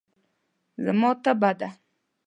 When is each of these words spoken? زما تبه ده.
زما 0.85 1.11
تبه 1.23 1.51
ده. 1.59 1.69